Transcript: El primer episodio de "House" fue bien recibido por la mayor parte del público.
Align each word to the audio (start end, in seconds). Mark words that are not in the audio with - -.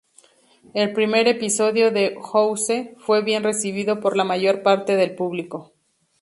El 0.73 0.93
primer 0.93 1.27
episodio 1.27 1.91
de 1.91 2.17
"House" 2.33 2.65
fue 2.97 3.21
bien 3.21 3.43
recibido 3.43 3.99
por 3.99 4.17
la 4.17 4.23
mayor 4.23 4.63
parte 4.63 4.95
del 4.95 5.13
público. 5.13 5.73